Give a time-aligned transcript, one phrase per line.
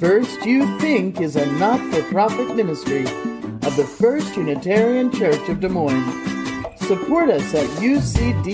[0.00, 5.60] First You Think is a not for profit ministry of the First Unitarian Church of
[5.60, 6.02] Des Moines.
[6.78, 8.48] Support us at ucdsm.org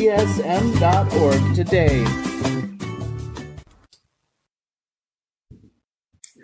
[1.54, 2.02] today.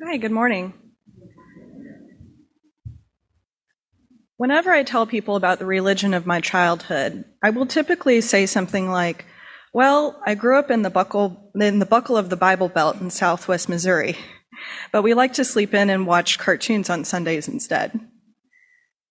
[0.05, 0.73] Hi, good morning.
[4.37, 8.89] Whenever I tell people about the religion of my childhood, I will typically say something
[8.89, 9.25] like,
[9.75, 13.11] well, I grew up in the buckle, in the buckle of the Bible Belt in
[13.11, 14.17] southwest Missouri,
[14.93, 17.99] but we like to sleep in and watch cartoons on Sundays instead.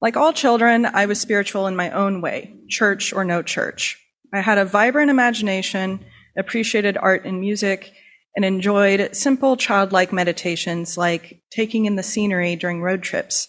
[0.02, 3.98] Like all children, I was spiritual in my own way, church or no church.
[4.34, 6.04] I had a vibrant imagination,
[6.38, 7.92] appreciated art and music,
[8.36, 13.48] and enjoyed simple childlike meditations like taking in the scenery during road trips.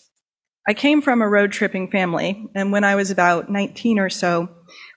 [0.69, 4.49] I came from a road tripping family, and when I was about 19 or so,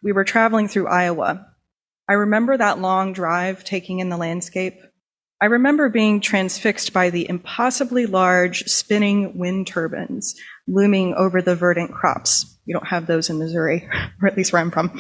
[0.03, 1.45] we were traveling through Iowa,
[2.07, 4.79] I remember that long drive taking in the landscape.
[5.41, 10.35] I remember being transfixed by the impossibly large spinning wind turbines
[10.67, 12.57] looming over the verdant crops.
[12.65, 13.87] You don't have those in Missouri,
[14.21, 14.99] or at least where I'm from.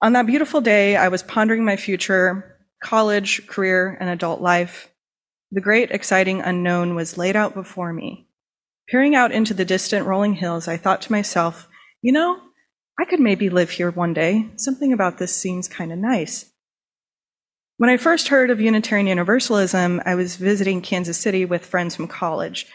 [0.00, 4.88] On that beautiful day, I was pondering my future, college, career, and adult life.
[5.52, 8.28] The great, exciting unknown was laid out before me.
[8.88, 11.68] Peering out into the distant rolling hills, I thought to myself,
[12.00, 12.40] you know,
[12.98, 14.50] I could maybe live here one day.
[14.56, 16.50] Something about this seems kind of nice.
[17.78, 22.08] When I first heard of Unitarian Universalism, I was visiting Kansas City with friends from
[22.08, 22.66] college.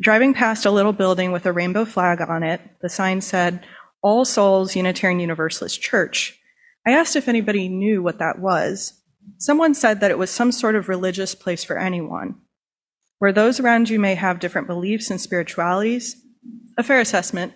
[0.00, 3.66] Driving past a little building with a rainbow flag on it, the sign said,
[4.02, 6.38] All Souls Unitarian Universalist Church.
[6.86, 9.02] I asked if anybody knew what that was.
[9.36, 12.36] Someone said that it was some sort of religious place for anyone,
[13.18, 16.14] where those around you may have different beliefs and spiritualities.
[16.78, 17.52] A fair assessment,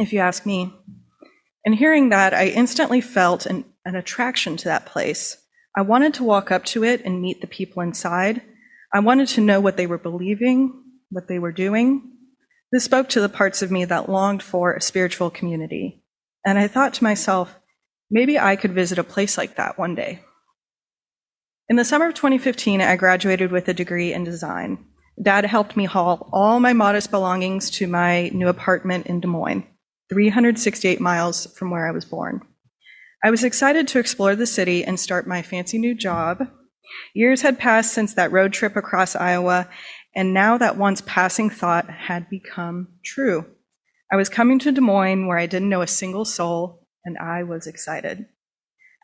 [0.00, 0.74] if you ask me.
[1.64, 5.36] And hearing that, I instantly felt an, an attraction to that place.
[5.76, 8.40] I wanted to walk up to it and meet the people inside.
[8.94, 12.12] I wanted to know what they were believing, what they were doing.
[12.72, 16.02] This spoke to the parts of me that longed for a spiritual community.
[16.46, 17.54] And I thought to myself,
[18.10, 20.22] maybe I could visit a place like that one day.
[21.68, 24.78] In the summer of 2015, I graduated with a degree in design.
[25.20, 29.66] Dad helped me haul all my modest belongings to my new apartment in Des Moines.
[30.08, 32.42] 368 miles from where I was born.
[33.26, 36.46] I was excited to explore the city and start my fancy new job.
[37.12, 39.68] Years had passed since that road trip across Iowa,
[40.14, 43.44] and now that once passing thought had become true.
[44.12, 47.42] I was coming to Des Moines where I didn't know a single soul, and I
[47.42, 48.26] was excited.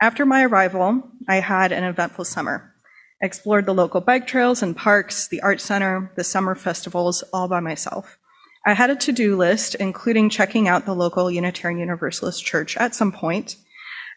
[0.01, 2.73] After my arrival, I had an eventful summer.
[3.21, 7.49] I explored the local bike trails and parks, the art center, the summer festivals, all
[7.49, 8.19] by myself.
[8.65, 12.95] I had a to do list, including checking out the local Unitarian Universalist church at
[12.95, 13.57] some point.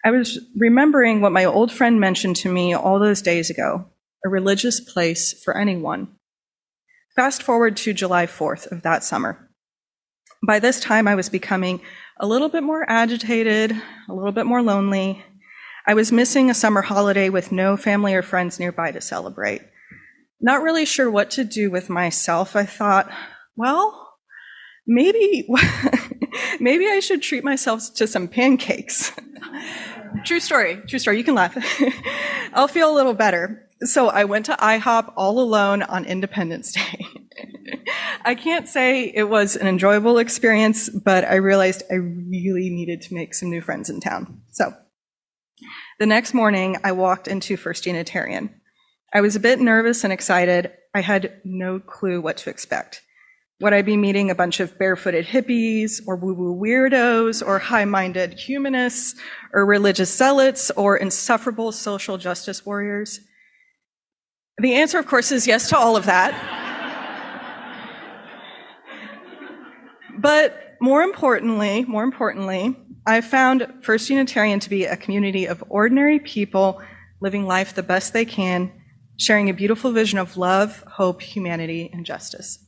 [0.06, 3.86] I was remembering what my old friend mentioned to me all those days ago
[4.24, 6.08] a religious place for anyone.
[7.16, 9.50] Fast forward to July 4th of that summer.
[10.46, 11.82] By this time, I was becoming
[12.20, 13.72] a little bit more agitated,
[14.08, 15.24] a little bit more lonely.
[15.88, 19.62] I was missing a summer holiday with no family or friends nearby to celebrate.
[20.40, 23.10] Not really sure what to do with myself, I thought,
[23.56, 24.18] well,
[24.86, 25.48] maybe
[26.60, 29.12] maybe I should treat myself to some pancakes.
[30.26, 31.18] true story, true story.
[31.18, 31.58] You can laugh.
[32.54, 33.70] I'll feel a little better.
[33.82, 37.06] So I went to IHOP all alone on Independence Day.
[38.26, 43.14] I can't say it was an enjoyable experience, but I realized I really needed to
[43.14, 44.42] make some new friends in town.
[44.52, 44.74] So
[46.00, 48.62] the next morning, I walked into First Unitarian.
[49.14, 50.72] I was a bit nervous and excited.
[50.94, 53.02] I had no clue what to expect.
[53.62, 57.86] Would I be meeting a bunch of barefooted hippies or woo woo weirdos or high
[57.86, 59.16] minded humanists
[59.54, 63.22] or religious zealots or insufferable social justice warriors?
[64.58, 66.34] The answer, of course, is yes to all of that.
[70.18, 72.76] but more importantly, more importantly,
[73.08, 76.82] I found First Unitarian to be a community of ordinary people
[77.22, 78.72] living life the best they can,
[79.18, 82.65] sharing a beautiful vision of love, hope, humanity, and justice.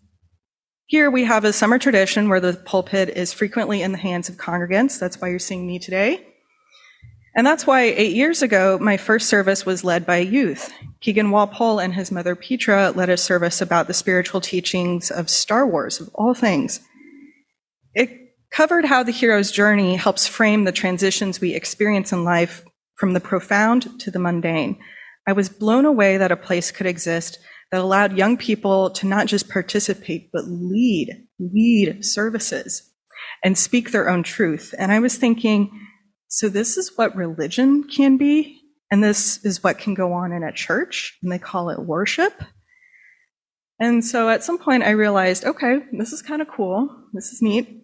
[0.89, 4.37] Here we have a summer tradition where the pulpit is frequently in the hands of
[4.37, 4.97] congregants.
[4.97, 6.25] That's why you're seeing me today.
[7.35, 10.71] And that's why eight years ago, my first service was led by youth.
[11.01, 15.67] Keegan Walpole and his mother Petra led a service about the spiritual teachings of Star
[15.67, 16.79] Wars, of all things.
[17.93, 18.09] It
[18.49, 22.63] covered how the hero's journey helps frame the transitions we experience in life
[22.95, 24.79] from the profound to the mundane.
[25.27, 27.39] I was blown away that a place could exist
[27.71, 32.89] that allowed young people to not just participate, but lead, lead services
[33.43, 34.73] and speak their own truth.
[34.77, 35.69] And I was thinking,
[36.27, 38.61] so this is what religion can be,
[38.91, 42.33] and this is what can go on in a church, and they call it worship.
[43.79, 46.89] And so at some point I realized, okay, this is kind of cool.
[47.13, 47.83] This is neat.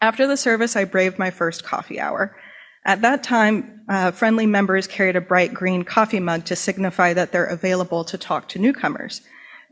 [0.00, 2.36] After the service, I braved my first coffee hour.
[2.84, 7.32] At that time, uh, friendly members carried a bright green coffee mug to signify that
[7.32, 9.22] they're available to talk to newcomers.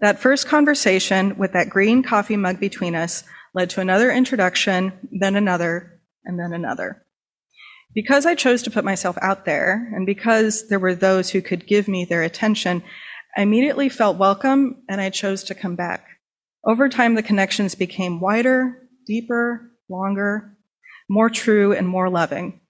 [0.00, 3.24] That first conversation with that green coffee mug between us
[3.54, 7.02] led to another introduction, then another, and then another.
[7.94, 11.66] Because I chose to put myself out there, and because there were those who could
[11.66, 12.82] give me their attention,
[13.36, 16.06] I immediately felt welcome and I chose to come back.
[16.66, 20.56] Over time, the connections became wider, deeper, longer,
[21.08, 22.60] more true, and more loving.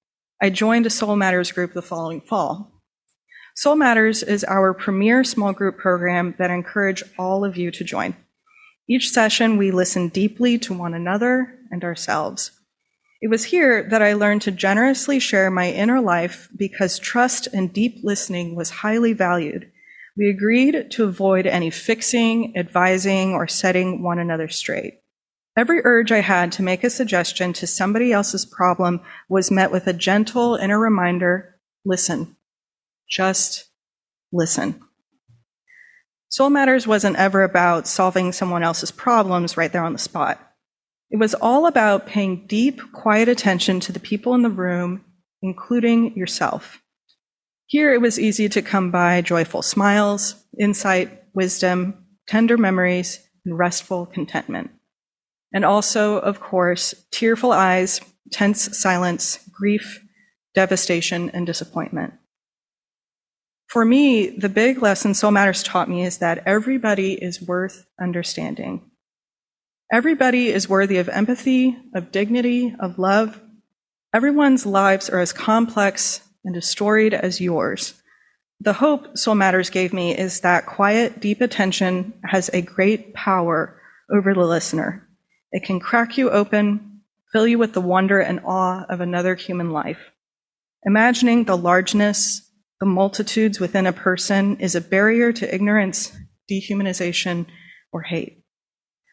[0.42, 2.82] I joined a Soul Matters group the following fall.
[3.54, 7.84] Soul Matters is our premier small group program that I encourage all of you to
[7.84, 8.16] join.
[8.88, 12.50] Each session, we listen deeply to one another and ourselves.
[13.22, 17.72] It was here that I learned to generously share my inner life because trust and
[17.72, 19.70] deep listening was highly valued.
[20.16, 25.00] We agreed to avoid any fixing, advising, or setting one another straight.
[25.56, 29.86] Every urge I had to make a suggestion to somebody else's problem was met with
[29.86, 32.36] a gentle inner reminder listen.
[33.08, 33.66] Just
[34.32, 34.80] listen.
[36.28, 40.40] Soul Matters wasn't ever about solving someone else's problems right there on the spot.
[41.10, 45.04] It was all about paying deep, quiet attention to the people in the room,
[45.42, 46.82] including yourself.
[47.66, 54.06] Here it was easy to come by joyful smiles, insight, wisdom, tender memories, and restful
[54.06, 54.70] contentment
[55.54, 58.00] and also, of course, tearful eyes,
[58.32, 60.04] tense silence, grief,
[60.52, 62.14] devastation, and disappointment.
[63.68, 68.90] For me, the big lesson Soul Matters taught me is that everybody is worth understanding.
[69.92, 73.40] Everybody is worthy of empathy, of dignity, of love.
[74.12, 77.94] Everyone's lives are as complex and as storied as yours.
[78.60, 83.80] The hope Soul Matters gave me is that quiet, deep attention has a great power
[84.12, 85.03] over the listener.
[85.54, 87.02] It can crack you open,
[87.32, 90.00] fill you with the wonder and awe of another human life.
[90.82, 96.12] Imagining the largeness, the multitudes within a person is a barrier to ignorance,
[96.50, 97.46] dehumanization,
[97.92, 98.42] or hate.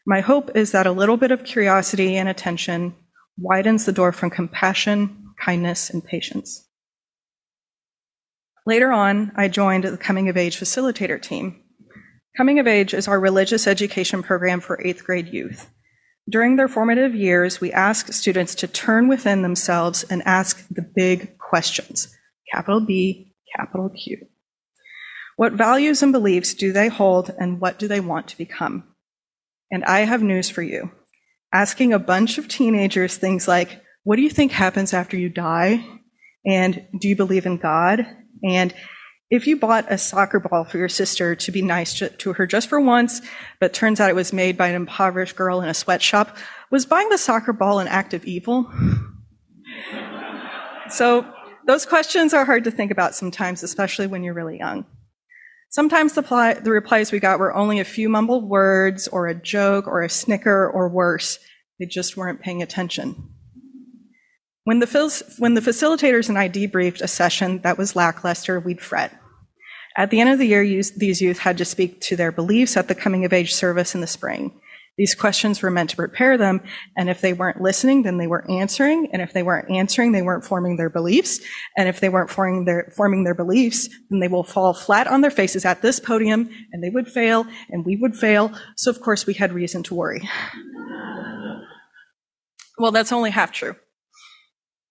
[0.04, 2.96] My hope is that a little bit of curiosity and attention
[3.38, 6.68] widens the door from compassion, kindness, and patience.
[8.66, 11.62] Later on, I joined the Coming of Age facilitator team.
[12.36, 15.70] Coming of Age is our religious education program for eighth grade youth.
[16.28, 21.36] During their formative years, we ask students to turn within themselves and ask the big
[21.38, 22.16] questions
[22.52, 24.26] capital B, capital Q.
[25.36, 28.84] What values and beliefs do they hold, and what do they want to become?
[29.70, 30.92] And I have news for you.
[31.52, 35.84] Asking a bunch of teenagers things like, What do you think happens after you die?
[36.46, 38.06] And do you believe in God?
[38.44, 38.74] And
[39.32, 42.68] if you bought a soccer ball for your sister to be nice to her just
[42.68, 43.22] for once,
[43.60, 46.36] but turns out it was made by an impoverished girl in a sweatshop,
[46.70, 48.70] was buying the soccer ball an act of evil?
[50.90, 51.26] so
[51.66, 54.84] those questions are hard to think about sometimes, especially when you're really young.
[55.70, 59.34] Sometimes the, pli- the replies we got were only a few mumbled words or a
[59.34, 61.38] joke or a snicker or worse.
[61.80, 63.30] They just weren't paying attention.
[64.64, 69.18] When the, when the facilitators and I debriefed a session that was lackluster, we'd fret.
[69.96, 72.88] At the end of the year, these youth had to speak to their beliefs at
[72.88, 74.58] the coming of age service in the spring.
[74.98, 76.60] These questions were meant to prepare them,
[76.98, 80.20] and if they weren't listening, then they weren't answering, and if they weren't answering, they
[80.20, 81.40] weren't forming their beliefs,
[81.78, 85.22] and if they weren't forming their, forming their beliefs, then they will fall flat on
[85.22, 89.00] their faces at this podium, and they would fail, and we would fail, so of
[89.00, 90.28] course we had reason to worry.
[92.78, 93.74] well, that's only half true.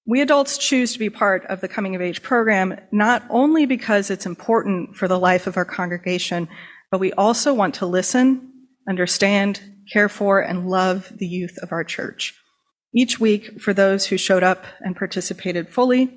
[0.08, 4.10] We adults choose to be part of the coming of age program not only because
[4.10, 6.50] it's important for the life of our congregation,
[6.90, 8.52] but we also want to listen,
[8.90, 9.62] understand,
[9.94, 12.34] care for, and love the youth of our church.
[12.94, 16.10] Each week, for those who showed up and participated fully,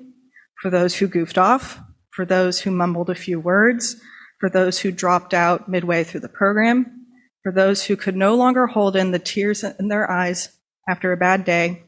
[0.61, 1.79] for those who goofed off,
[2.11, 3.95] for those who mumbled a few words,
[4.39, 7.05] for those who dropped out midway through the program,
[7.43, 10.49] for those who could no longer hold in the tears in their eyes
[10.89, 11.84] after a bad day,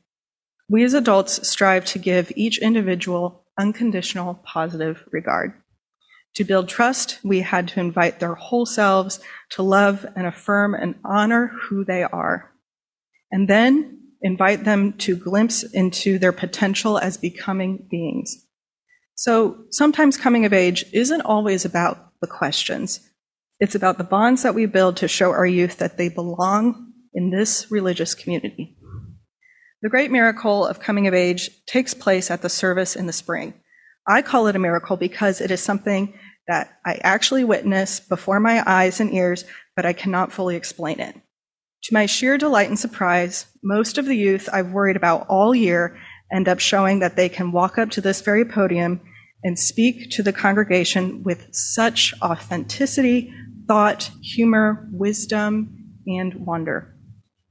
[0.70, 5.54] we as adults strive to give each individual unconditional positive regard.
[6.36, 9.20] To build trust, we had to invite their whole selves
[9.52, 12.52] to love and affirm and honor who they are.
[13.32, 18.46] And then invite them to glimpse into their potential as becoming beings.
[19.16, 23.00] So sometimes coming of age isn't always about the questions.
[23.60, 27.32] It's about the bonds that we build to show our youth that they belong in
[27.32, 28.77] this religious community.
[29.84, 33.54] The great miracle of coming of age takes place at the service in the spring.
[34.08, 36.18] I call it a miracle because it is something
[36.48, 41.16] that I actually witness before my eyes and ears, but I cannot fully explain it.
[41.84, 45.98] To my sheer delight and surprise, most of the youth I've worried about all year
[46.34, 49.02] end up showing that they can walk up to this very podium
[49.44, 53.32] and speak to the congregation with such authenticity,
[53.68, 56.97] thought, humor, wisdom, and wonder.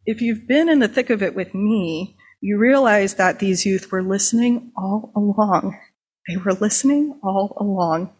[0.06, 3.90] If you've been in the thick of it with me, you realize that these youth
[3.90, 5.76] were listening all along.
[6.28, 8.12] They were listening all along,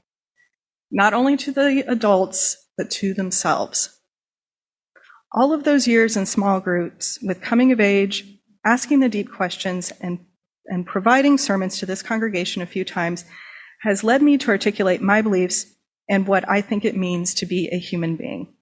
[0.90, 4.00] not only to the adults, but to themselves.
[5.32, 8.24] All of those years in small groups, with coming of age,
[8.64, 10.18] asking the deep questions, and,
[10.66, 13.24] and providing sermons to this congregation a few times
[13.82, 15.66] has led me to articulate my beliefs
[16.08, 18.55] and what I think it means to be a human being.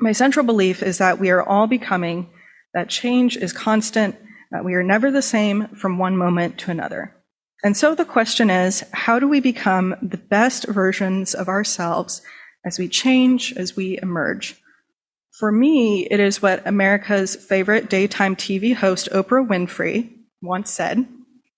[0.00, 2.30] My central belief is that we are all becoming,
[2.72, 4.16] that change is constant,
[4.50, 7.14] that we are never the same from one moment to another.
[7.62, 12.22] And so the question is, how do we become the best versions of ourselves
[12.64, 14.56] as we change, as we emerge?
[15.38, 21.06] For me, it is what America's favorite daytime TV host, Oprah Winfrey, once said.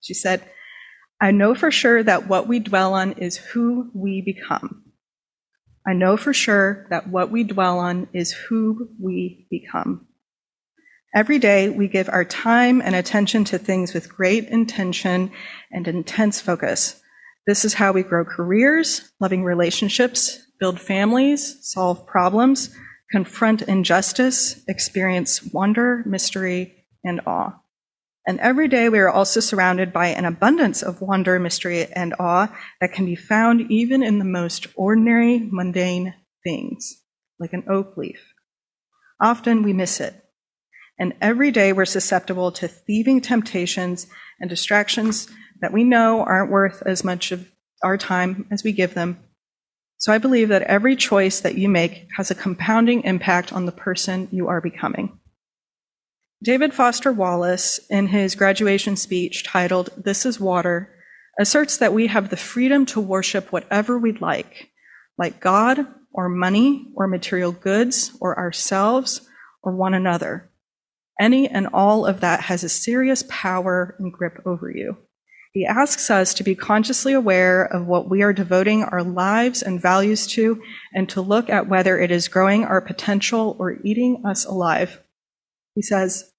[0.01, 0.43] She said,
[1.21, 4.82] I know for sure that what we dwell on is who we become.
[5.85, 10.07] I know for sure that what we dwell on is who we become.
[11.15, 15.31] Every day, we give our time and attention to things with great intention
[15.71, 16.99] and intense focus.
[17.45, 22.75] This is how we grow careers, loving relationships, build families, solve problems,
[23.11, 27.53] confront injustice, experience wonder, mystery, and awe.
[28.25, 32.47] And every day we are also surrounded by an abundance of wonder, mystery, and awe
[32.79, 36.13] that can be found even in the most ordinary, mundane
[36.43, 37.01] things,
[37.39, 38.33] like an oak leaf.
[39.21, 40.15] Often we miss it.
[40.97, 44.07] And every day we're susceptible to thieving temptations
[44.39, 45.27] and distractions
[45.61, 47.49] that we know aren't worth as much of
[47.83, 49.19] our time as we give them.
[49.97, 53.71] So I believe that every choice that you make has a compounding impact on the
[53.71, 55.19] person you are becoming.
[56.43, 60.93] David Foster Wallace, in his graduation speech titled This is Water,
[61.39, 64.69] asserts that we have the freedom to worship whatever we'd like,
[65.17, 69.21] like God, or money, or material goods, or ourselves,
[69.63, 70.51] or one another.
[71.17, 74.97] Any and all of that has a serious power and grip over you.
[75.53, 79.81] He asks us to be consciously aware of what we are devoting our lives and
[79.81, 80.61] values to,
[80.93, 84.99] and to look at whether it is growing our potential or eating us alive.
[85.73, 86.32] He says,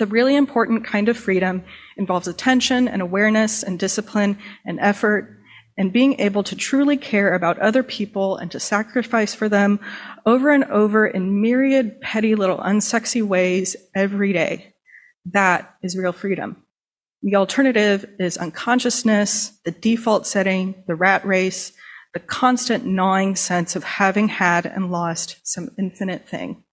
[0.00, 1.62] the really important kind of freedom
[1.98, 5.36] involves attention and awareness and discipline and effort
[5.76, 9.78] and being able to truly care about other people and to sacrifice for them
[10.24, 14.74] over and over in myriad petty little unsexy ways every day.
[15.26, 16.64] That is real freedom.
[17.22, 21.72] The alternative is unconsciousness, the default setting, the rat race,
[22.14, 26.64] the constant gnawing sense of having had and lost some infinite thing.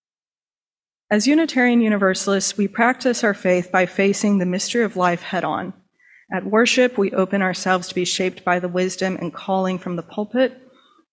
[1.09, 5.73] As Unitarian Universalists, we practice our faith by facing the mystery of life head on.
[6.33, 10.03] At worship, we open ourselves to be shaped by the wisdom and calling from the
[10.03, 10.61] pulpit.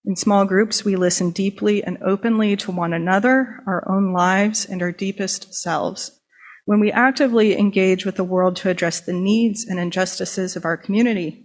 [0.03, 4.81] In small groups, we listen deeply and openly to one another, our own lives, and
[4.81, 6.19] our deepest selves.
[6.65, 10.75] When we actively engage with the world to address the needs and injustices of our
[10.75, 11.44] community,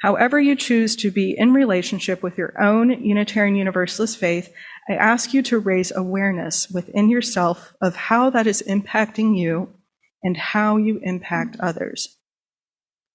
[0.00, 4.52] however you choose to be in relationship with your own Unitarian Universalist faith,
[4.88, 9.74] I ask you to raise awareness within yourself of how that is impacting you
[10.22, 12.16] and how you impact others.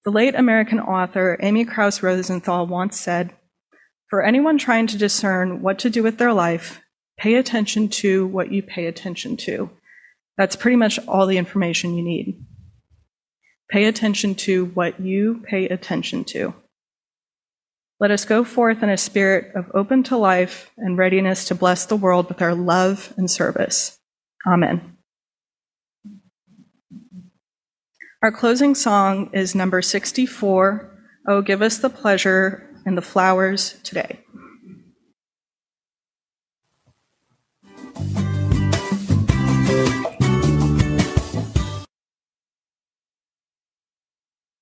[0.04, 3.32] The late American author Amy Krouse Rosenthal once said,
[4.10, 6.80] For anyone trying to discern what to do with their life,
[7.18, 9.70] pay attention to what you pay attention to.
[10.36, 12.44] That's pretty much all the information you need.
[13.70, 16.54] Pay attention to what you pay attention to.
[18.02, 21.86] Let us go forth in a spirit of open to life and readiness to bless
[21.86, 24.00] the world with our love and service.
[24.44, 24.96] Amen.
[28.20, 30.90] Our closing song is number 64,
[31.28, 34.18] Oh, Give Us the Pleasure and the Flowers Today.